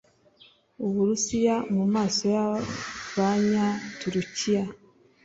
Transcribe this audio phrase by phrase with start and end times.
[0.85, 3.65] Uburusiya mu maso y'Abanya
[3.99, 4.63] Turukiya